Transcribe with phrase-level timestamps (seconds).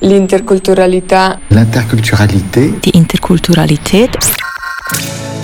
[0.00, 1.40] L'interculturalità.
[1.50, 2.72] L'interculturalité.
[2.84, 4.16] Die Interkulturalität.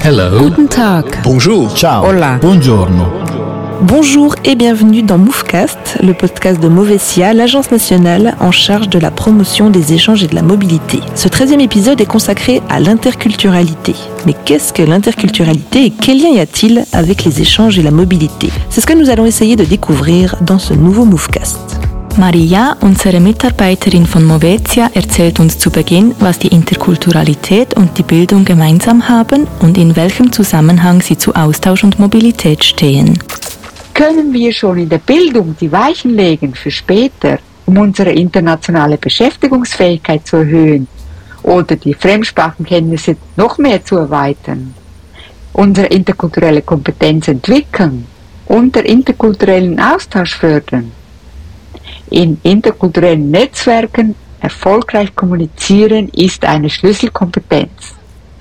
[0.04, 0.38] Hello.
[0.38, 1.06] Guten Tag.
[1.24, 1.74] Bonjour.
[1.74, 2.04] Ciao.
[2.06, 2.38] Hola.
[2.40, 3.04] Buongiorno.
[3.82, 9.10] Bonjour et bienvenue dans Movecast, le podcast de Movesia, l'agence nationale en charge de la
[9.10, 11.00] promotion des échanges et de la mobilité.
[11.16, 13.96] Ce 13e épisode est consacré à l'interculturalité.
[14.24, 18.50] Mais qu'est-ce que l'interculturalité et quel lien y a-t-il avec les échanges et la mobilité?
[18.70, 21.73] C'est ce que nous allons essayer de découvrir dans ce nouveau Movecast.
[22.16, 28.44] Maria, unsere Mitarbeiterin von Movetia, erzählt uns zu Beginn, was die Interkulturalität und die Bildung
[28.44, 33.18] gemeinsam haben und in welchem Zusammenhang sie zu Austausch und Mobilität stehen.
[33.94, 40.26] Können wir schon in der Bildung die Weichen legen für später, um unsere internationale Beschäftigungsfähigkeit
[40.26, 40.86] zu erhöhen
[41.42, 44.72] oder die Fremdsprachenkenntnisse noch mehr zu erweitern,
[45.52, 48.06] unsere interkulturelle Kompetenz entwickeln
[48.46, 50.92] und der interkulturellen Austausch fördern?
[52.10, 57.94] In interkulturellen Netzwerken erfolgreich kommunizieren ist eine Schlüsselkompetenz.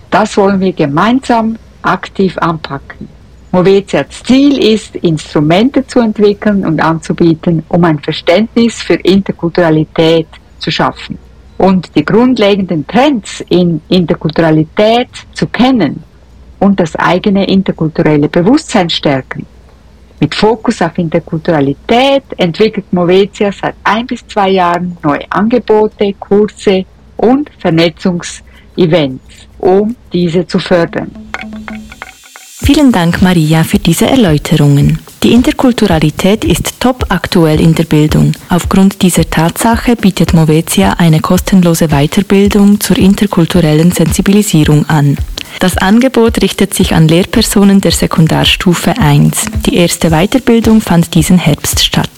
[0.10, 3.08] Das wollen wir gemeinsam aktiv anpacken.
[3.52, 10.28] Movetias Ziel ist, Instrumente zu entwickeln und anzubieten, um ein Verständnis für Interkulturalität
[10.60, 11.18] zu schaffen
[11.58, 16.04] und die grundlegenden Trends in Interkulturalität zu kennen
[16.60, 19.46] und das eigene interkulturelle Bewusstsein stärken.
[20.24, 26.86] Mit Fokus auf Interkulturalität entwickelt Movetia seit ein bis zwei Jahren neue Angebote, Kurse
[27.18, 31.12] und Vernetzungsevents, um diese zu fördern.
[32.66, 34.98] Vielen Dank, Maria, für diese Erläuterungen.
[35.22, 38.32] Die Interkulturalität ist top aktuell in der Bildung.
[38.48, 45.18] Aufgrund dieser Tatsache bietet Movetia eine kostenlose Weiterbildung zur interkulturellen Sensibilisierung an.
[45.60, 49.46] Das Angebot richtet sich an Lehrpersonen der Sekundarstufe 1.
[49.66, 52.10] Die erste Weiterbildung fand diesen Herbst statt.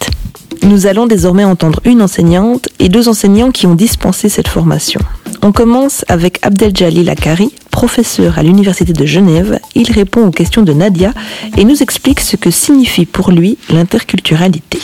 [0.64, 5.00] Nous allons désormais entendre une enseignante et deux enseignants qui ont dispensé cette formation.
[5.44, 9.60] On commence avec Abdeljalil Akari, professeur à l'Université de Genève.
[9.76, 11.14] Il répond aux questions de Nadia
[11.56, 14.80] et nous explique ce que signifie pour lui l'interculturalité.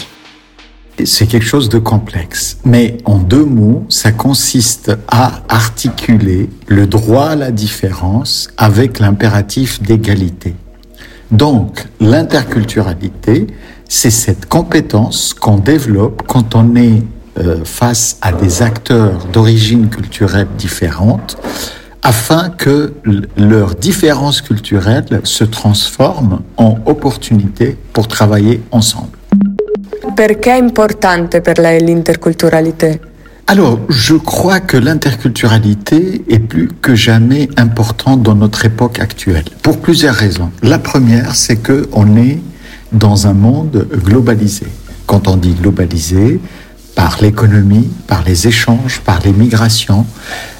[1.04, 7.30] C'est quelque chose de complexe, mais en deux mots, ça consiste à articuler le droit
[7.30, 10.54] à la différence avec l'impératif d'égalité.
[11.32, 13.48] Donc, l'interculturalité,
[13.88, 17.02] c'est cette compétence qu'on développe quand on est
[17.40, 21.38] euh, face à des acteurs d'origine culturelle différente,
[22.04, 22.94] afin que
[23.38, 29.18] leurs différences culturelles se transforment en opportunités pour travailler ensemble.
[30.14, 32.88] Perché è importante per lei l'interculturalità?
[33.48, 39.80] Alors, je crois que l'interculturalité est plus que jamais importante dans notre époque actuelle, pour
[39.80, 40.52] plusieurs raisons.
[40.62, 42.40] La première, c'est que on est
[42.92, 44.68] dans un monde globalisé.
[45.06, 46.40] Quand on dit globalisé,
[46.96, 50.06] par l'économie, par les échanges, par les migrations,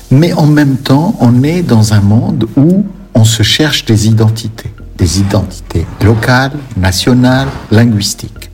[0.10, 4.72] mais en même temps, on est dans un monde où on se cherche des identités,
[4.98, 8.51] des identités locales, nationales, linguistiques.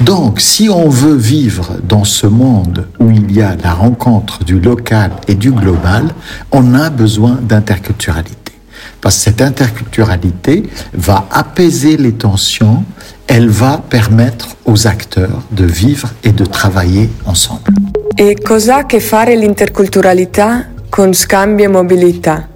[0.00, 4.58] Donc, si on veut vivre dans ce monde où il y a la rencontre du
[4.58, 6.14] local et du global,
[6.50, 8.52] on a besoin d'interculturalité.
[9.00, 12.84] Parce que cette interculturalité va apaiser les tensions,
[13.26, 17.72] elle va permettre aux acteurs de vivre et de travailler ensemble.
[18.16, 22.48] E cosa che fare l'interculturalità con scambio e mobilità?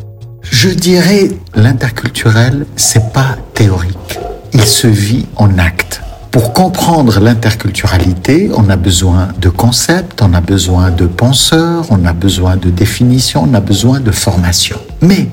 [0.50, 4.18] Je dirais l'interculturel, c'est pas théorique.
[4.52, 6.00] Il se vit en acte.
[6.30, 12.12] Pour comprendre l'interculturalité, on a besoin de concepts, on a besoin de penseurs, on a
[12.12, 14.78] besoin de définitions, on a besoin de formation.
[15.00, 15.28] Mais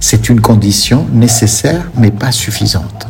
[0.00, 3.06] c'est une condition nécessaire mais pas suffisante.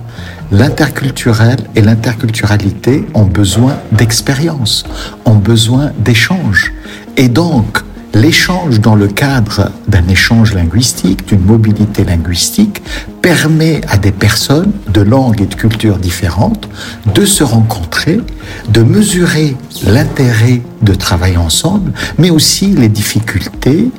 [0.52, 4.84] L'interculturel et l'interculturalité ont besoin d'expérience,
[5.24, 6.72] ont besoin d'échanges.
[7.16, 7.82] Et donc,
[8.14, 12.82] l'échange dans le cadre d'un échange linguistique, d'une mobilité linguistique,
[13.20, 16.68] permet à des personnes de langues et de cultures différentes
[17.12, 18.20] de se rencontrer,
[18.68, 23.90] de mesurer l'intérêt de travailler ensemble, mais aussi les difficultés,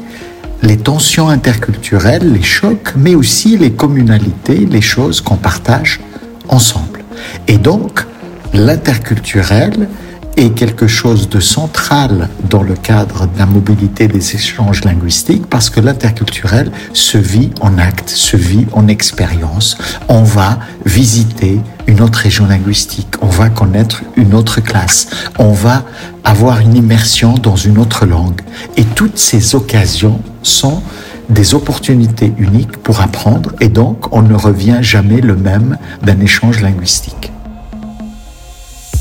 [0.61, 5.99] les tensions interculturelles, les chocs, mais aussi les communalités, les choses qu'on partage
[6.47, 7.03] ensemble.
[7.47, 8.05] Et donc,
[8.53, 9.89] l'interculturel
[10.37, 15.69] est quelque chose de central dans le cadre de la mobilité des échanges linguistiques parce
[15.69, 19.77] que l'interculturel se vit en acte, se vit en expérience.
[20.07, 25.83] On va visiter une autre région linguistique, on va connaître une autre classe, on va
[26.23, 28.41] avoir une immersion dans une autre langue.
[28.77, 30.81] Et toutes ces occasions sont
[31.29, 36.61] des opportunités uniques pour apprendre et donc on ne revient jamais le même d'un échange
[36.61, 37.31] linguistique.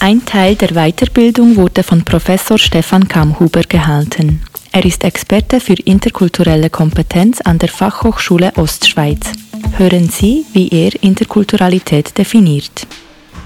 [0.00, 4.42] Ein Teil der Weiterbildung wurde von Professor Stefan Kamhuber gehalten.
[4.72, 9.32] Er ist Experte für interkulturelle Kompetenz an der Fachhochschule Ostschweiz.
[9.76, 12.86] Hören Sie, wie er Interkulturalität definiert.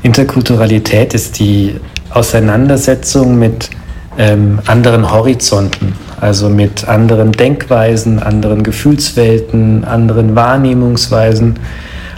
[0.02, 1.74] Interkulturalität ist die
[2.10, 3.70] Auseinandersetzung mit
[4.16, 11.58] ähm, anderen Horizonten, also mit anderen Denkweisen, anderen Gefühlswelten, anderen Wahrnehmungsweisen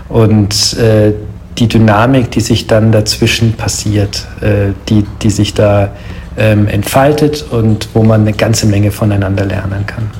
[0.08, 1.12] und äh,
[1.58, 5.92] die Dynamik, die sich dann dazwischen passiert, äh, die, die sich da
[6.38, 10.10] ähm, entfaltet und wo man eine ganze Menge voneinander lernen kann.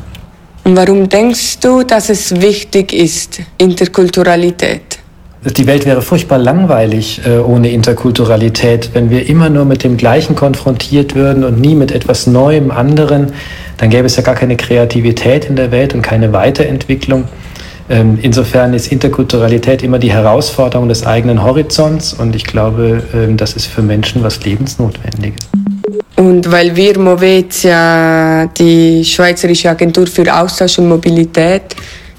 [0.65, 4.99] Und warum denkst du, dass es wichtig ist, Interkulturalität?
[5.43, 8.91] Die Welt wäre furchtbar langweilig äh, ohne Interkulturalität.
[8.93, 13.33] Wenn wir immer nur mit dem Gleichen konfrontiert würden und nie mit etwas Neuem, anderen,
[13.79, 17.25] dann gäbe es ja gar keine Kreativität in der Welt und keine Weiterentwicklung.
[17.91, 23.55] Ähm, insofern ist Interkulturalität immer die Herausforderung des eigenen Horizonts und ich glaube, ähm, das
[23.55, 25.49] ist für Menschen was Lebensnotwendiges.
[26.15, 31.75] Und weil wir Movetia die Schweizerische Agentur für Austausch und Mobilität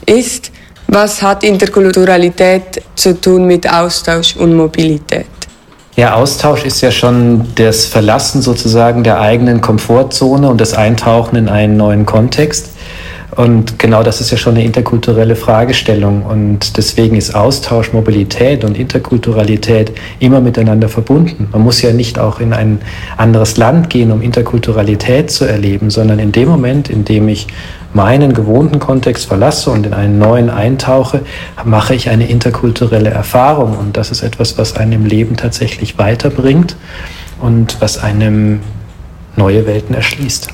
[0.06, 0.51] ist,
[0.88, 5.27] was hat Interkulturalität zu tun mit Austausch und Mobilität?
[5.95, 11.47] Ja, Austausch ist ja schon das Verlassen sozusagen der eigenen Komfortzone und das Eintauchen in
[11.47, 12.70] einen neuen Kontext.
[13.36, 16.24] Und genau das ist ja schon eine interkulturelle Fragestellung.
[16.24, 21.48] Und deswegen ist Austausch, Mobilität und Interkulturalität immer miteinander verbunden.
[21.51, 22.80] Man muss ja nicht auch in ein
[23.16, 27.48] anderes Land gehen, um Interkulturalität zu erleben, sondern in dem Moment, in dem ich
[27.94, 31.22] meinen gewohnten Kontext verlasse und in einen neuen eintauche,
[31.63, 33.78] mache ich eine interkulturelle Erfahrung.
[33.78, 36.75] Und das ist etwas, was einen im Leben tatsächlich weiterbringt
[37.39, 38.60] und was einem
[39.38, 40.50] neue Welten erschließt.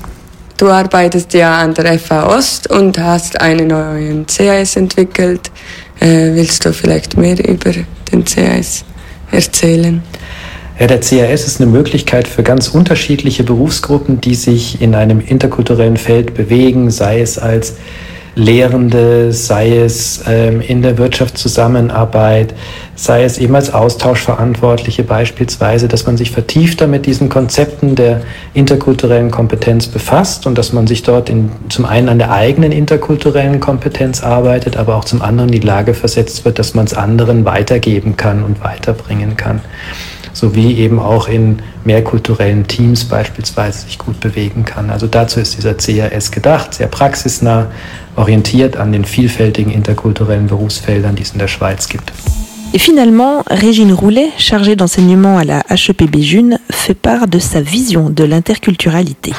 [0.57, 5.51] Du arbeitest ja an der FA Ost und hast einen neuen CAS entwickelt.
[5.99, 7.71] Äh, willst du vielleicht mehr über
[8.11, 8.83] den CAS
[9.31, 10.01] erzählen?
[10.79, 15.97] Ja, der CAS ist eine Möglichkeit für ganz unterschiedliche Berufsgruppen, die sich in einem interkulturellen
[15.97, 17.75] Feld bewegen, sei es als
[18.37, 22.53] Lehrende, sei es ähm, in der Wirtschaftszusammenarbeit,
[22.93, 28.21] sei es eben als Austauschverantwortliche beispielsweise, dass man sich vertiefter mit diesen Konzepten der
[28.53, 33.59] interkulturellen Kompetenz befasst und dass man sich dort in, zum einen an der eigenen interkulturellen
[33.59, 38.17] Kompetenz arbeitet, aber auch zum anderen die Lage versetzt wird, dass man es anderen weitergeben
[38.17, 39.61] kann und weiterbringen kann
[40.37, 44.89] sowie eben auch in mehrkulturellen Teams beispielsweise sich gut bewegen kann.
[44.89, 47.67] Also dazu ist dieser CAS gedacht, sehr praxisnah,
[48.15, 52.11] orientiert an den vielfältigen interkulturellen Berufsfeldern, die es in der Schweiz gibt.
[52.73, 58.09] Et finalement, Régine Roulet, chargée d'enseignement à la HEPB June, fait part de sa vision
[58.09, 59.33] de l'interculturalité.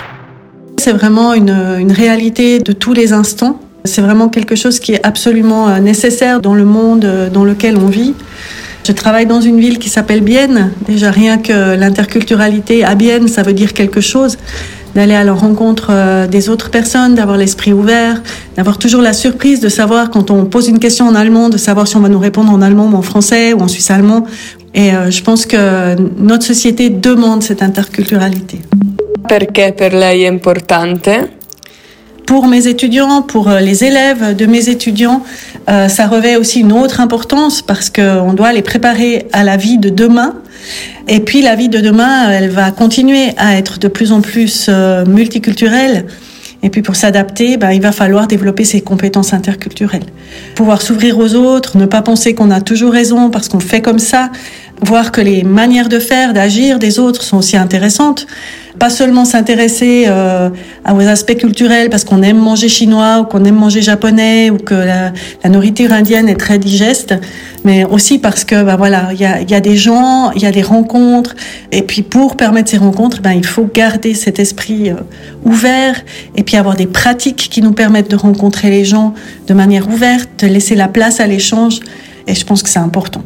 [0.78, 3.60] C'est vraiment une, une réalité de tous les instants.
[3.84, 7.76] C'est vraiment quelque chose qui est absolument euh, nécessaire dans le monde euh, dans lequel
[7.76, 8.14] on vit.
[8.84, 10.72] Je travaille dans une ville qui s'appelle Bienne.
[10.86, 14.38] Déjà, rien que l'interculturalité à Bienne, ça veut dire quelque chose.
[14.94, 18.22] D'aller à la rencontre euh, des autres personnes, d'avoir l'esprit ouvert,
[18.56, 21.86] d'avoir toujours la surprise de savoir quand on pose une question en allemand, de savoir
[21.86, 24.26] si on va nous répondre en allemand ou en français ou en suisse allemand.
[24.74, 28.60] Et euh, je pense que notre société demande cette interculturalité.
[29.28, 31.37] Perché per lei importante?
[32.28, 35.24] Pour mes étudiants, pour euh, les élèves de mes étudiants,
[35.70, 39.78] euh, ça revêt aussi une autre importance parce qu'on doit les préparer à la vie
[39.78, 40.34] de demain.
[41.08, 44.66] Et puis la vie de demain, elle va continuer à être de plus en plus
[44.68, 46.04] euh, multiculturelle.
[46.62, 50.04] Et puis pour s'adapter, ben, il va falloir développer ses compétences interculturelles.
[50.54, 53.98] Pouvoir s'ouvrir aux autres, ne pas penser qu'on a toujours raison parce qu'on fait comme
[53.98, 54.30] ça,
[54.82, 58.26] voir que les manières de faire, d'agir des autres sont aussi intéressantes.
[58.78, 60.50] Pas seulement s'intéresser euh,
[60.88, 64.74] aux aspects culturels parce qu'on aime manger chinois ou qu'on aime manger japonais ou que
[64.74, 67.14] la, la, nourriture indienne est très digeste,
[67.64, 70.46] mais aussi parce que ben voilà, il y a, y a, des gens, il y
[70.46, 71.34] a des rencontres,
[71.72, 74.94] et puis pour permettre ces rencontres, ben il faut garder cet esprit euh,
[75.44, 75.96] ouvert
[76.36, 79.12] et puis avoir des pratiques qui nous permettent de rencontrer les gens
[79.48, 81.80] de manière ouverte, de laisser la place à l'échange,
[82.28, 83.24] et je pense que c'est important.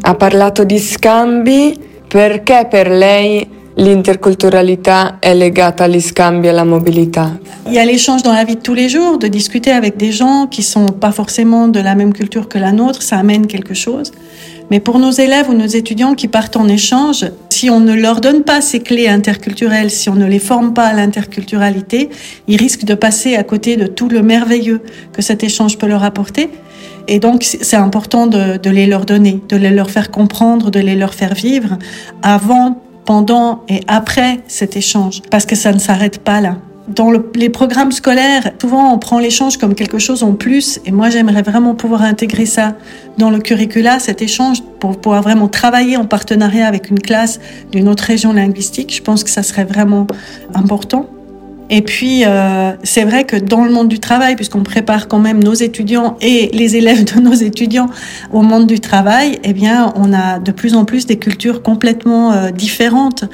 [0.00, 3.46] Ha parlato di scambi, perché per lei
[3.76, 7.38] l'interculturalità è legata agli scambi e alla mobilità?
[7.66, 10.12] Il y a l'échange dans la vie de tous les jours, de discuter avec des
[10.12, 13.74] gens qui sont pas forcément de la même culture que la nôtre, ça amène quelque
[13.74, 14.12] chose.
[14.70, 18.20] Mais pour nos élèves ou nos étudiants qui partent en échange, si on ne leur
[18.20, 22.10] donne pas ces clés interculturelles, si on ne les forme pas à l'interculturalité,
[22.48, 26.02] ils risquent de passer à côté de tout le merveilleux que cet échange peut leur
[26.02, 26.50] apporter.
[27.06, 30.94] Et donc, c'est important de, les leur donner, de les leur faire comprendre, de les
[30.94, 31.78] leur faire vivre
[32.22, 36.56] avant, pendant et après cet échange, parce que ça ne s'arrête pas là.
[36.88, 40.92] Dans le, les programmes scolaires, souvent on prend l'échange comme quelque chose en plus, et
[40.92, 42.76] moi j'aimerais vraiment pouvoir intégrer ça
[43.16, 47.40] dans le curricula, cet échange, pour pouvoir vraiment travailler en partenariat avec une classe
[47.72, 48.94] d'une autre région linguistique.
[48.94, 50.06] Je pense que ça serait vraiment
[50.54, 51.08] important.
[51.70, 55.42] Et puis, euh, c'est vrai que dans le monde du travail, puisqu'on prépare quand même
[55.42, 57.88] nos étudiants et les élèves de nos étudiants
[58.32, 62.32] au monde du travail, eh bien, on a de plus en plus des cultures complètement
[62.32, 63.24] euh, différentes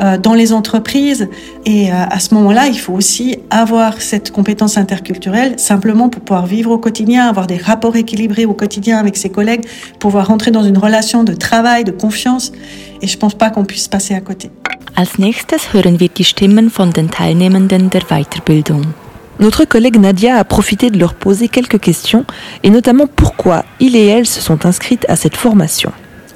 [0.00, 1.28] euh, dans les entreprises.
[1.64, 6.46] Et euh, à ce moment-là, il faut aussi avoir cette compétence interculturelle simplement pour pouvoir
[6.46, 9.64] vivre au quotidien, avoir des rapports équilibrés au quotidien avec ses collègues,
[9.98, 12.52] pouvoir rentrer dans une relation de travail, de confiance.
[13.00, 14.50] Et je pense pas qu'on puisse passer à côté.
[14.98, 18.94] Als nächstes hören wir die Stimmen von den Teilnehmenden der Weiterbildung.
[19.38, 22.24] Notre collègue Nadia a profité de leur poser quelques questions
[22.62, 25.92] et notamment pourquoi il et elle se sont inscrites à cette formation.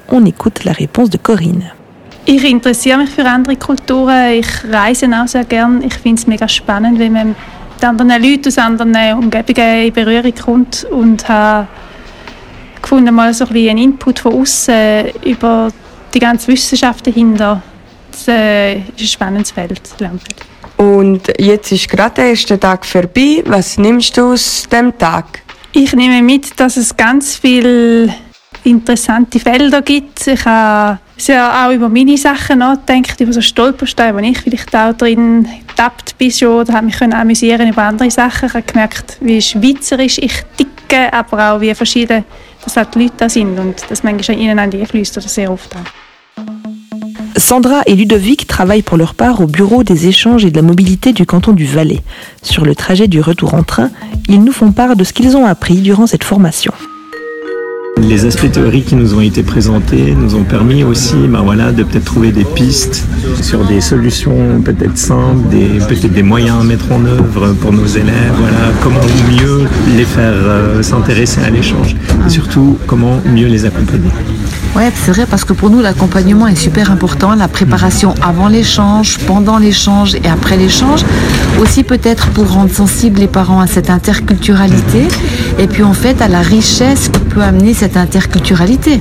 [0.09, 1.71] On écoute la réponse de Corinne.
[2.27, 4.33] Ich interessiere mich für andere Kulturen.
[4.33, 5.81] Ich reise auch sehr gern.
[5.81, 10.35] Ich finde es mega spannend, wenn man mit anderen Leuten aus anderen Umgebungen in Berührung
[10.35, 11.67] kommt und habe
[12.79, 15.69] gefunden, mal so ein bisschen einen Input von außen über
[16.13, 17.63] die ganze Wissenschaft dahinter.
[18.11, 19.81] Das äh, ist ein spannendes Feld.
[19.99, 20.19] man.
[20.77, 23.43] Und jetzt ist gerade der erste Tag vorbei.
[23.45, 25.41] Was nimmst du aus dem Tag?
[25.73, 28.13] Ich nehme mit, dass es ganz viele
[28.63, 30.27] interessante Felder gibt.
[30.27, 34.93] Ich habe sehr auch über meine Sachen nachgedacht, über so Stolpersteine, wo ich vielleicht auch
[34.93, 38.47] drin getappt bin schon, oder habe mich können amüsieren über andere Sachen.
[38.47, 42.25] Ich habe gemerkt, wie schweizerisch ich ticke, aber auch wie verschieden
[42.63, 46.00] dass halt die Leute da sind und dass manchmal ineinander einfließt oder sehr oft auch.
[47.41, 51.11] Sandra et Ludovic travaillent pour leur part au bureau des échanges et de la mobilité
[51.11, 52.01] du canton du Valais.
[52.43, 53.89] Sur le trajet du retour en train,
[54.29, 56.71] ils nous font part de ce qu'ils ont appris durant cette formation.
[58.07, 61.83] Les aspects théoriques qui nous ont été présentés nous ont permis aussi ben voilà, de
[61.83, 63.05] peut-être trouver des pistes
[63.41, 65.49] sur des solutions peut-être simples,
[65.87, 68.99] peut-être des moyens à mettre en œuvre pour nos élèves, voilà, comment
[69.31, 74.09] mieux les faire euh, s'intéresser à l'échange et surtout comment mieux les accompagner.
[74.75, 79.17] Ouais, c'est vrai parce que pour nous l'accompagnement est super important, la préparation avant l'échange,
[79.27, 81.01] pendant l'échange et après l'échange.
[81.59, 85.07] Aussi peut-être pour rendre sensibles les parents à cette interculturalité
[85.59, 88.99] et puis en fait à la richesse que peut amener cette interculturalité.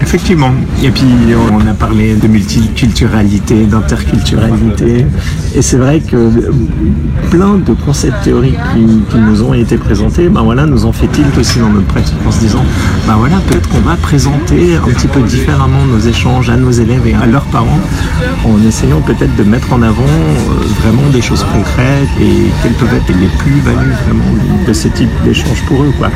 [0.00, 0.52] Effectivement.
[0.82, 1.04] Et puis
[1.52, 5.06] on a parlé de multiculturalité, d'interculturalité.
[5.56, 6.30] Et c'est vrai que
[7.30, 11.06] plein de concepts théoriques qui, qui nous ont été présentés, ben voilà, nous ont fait
[11.06, 12.64] tilt aussi dans notre pratique en se disant,
[13.06, 17.06] ben voilà, peut-être qu'on va présenter un petit peu différemment nos échanges à nos élèves
[17.06, 17.80] et à leurs parents,
[18.44, 22.94] en essayant peut-être de mettre en avant euh, vraiment des choses concrètes et quelles peuvent
[22.94, 26.10] être les plus-values vraiment de ce type d'échange pour eux, quoi.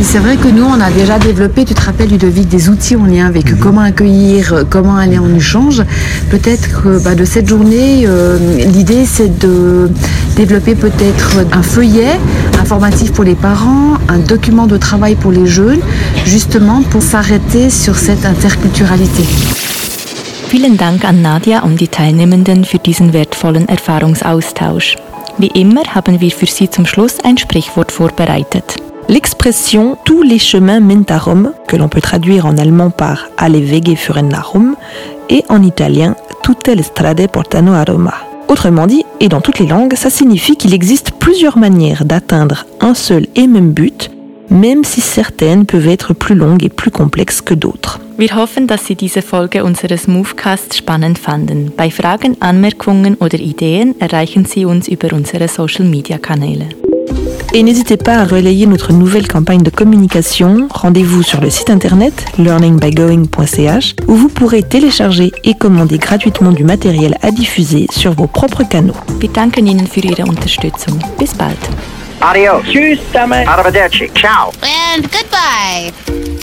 [0.00, 2.96] Et c'est vrai que nous, on a déjà développé, tu te rappelles, Ludovic, des outils
[2.96, 5.82] en lien avec comment accueillir, comment aller en échange.
[6.30, 9.90] Peut-être que bah, de cette journée, euh, l'idée, c'est de
[10.36, 12.18] développer peut-être un feuillet
[12.60, 15.80] informatif pour les parents, un document de travail pour les jeunes,
[16.24, 19.24] justement pour s'arrêter sur cette interculturalité.
[20.50, 24.96] Vielen Dank an Nadia und die Teilnehmenden für diesen wertvollen Erfahrungsaustausch.
[25.38, 28.76] Wie immer haben wir für Sie zum Schluss ein Sprichwort vorbereitet.
[29.08, 33.70] L'expression tous les chemins mènent à Rome, que l'on peut traduire en allemand par alle
[33.70, 34.76] Wege führen nach Rom,
[35.28, 38.29] et en italien tutte le strade portano a Roma.
[38.50, 42.94] Autrement dit, et dans toutes les langues, ça signifie qu'il existe plusieurs manières d'atteindre un
[42.94, 44.10] seul et même but,
[44.50, 48.00] même si certaines peuvent être plus longues et plus complexes que d'autres.
[48.18, 51.70] Wir hoffen, dass Sie diese Folge unseres Movecast spannend fanden.
[51.76, 56.89] Bei Fragen, Anmerkungen oder Ideen erreichen Sie uns über unsere Social-Media-Kanäle.
[57.52, 60.68] Et n'hésitez pas à relayer notre nouvelle campagne de communication.
[60.70, 67.16] Rendez-vous sur le site internet learningbygoing.ch où vous pourrez télécharger et commander gratuitement du matériel
[67.22, 68.96] à diffuser sur vos propres canaux.
[69.20, 70.98] Wir danken Ihnen für Ihre Unterstützung.
[71.18, 71.58] Bis bald.
[72.20, 72.62] Adios.
[72.70, 73.46] Tschüss zusammen.
[73.48, 74.10] Arrivederci.
[74.14, 74.52] Ciao.
[74.62, 76.39] And goodbye.